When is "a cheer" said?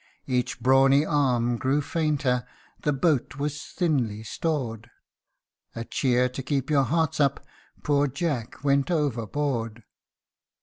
5.75-6.27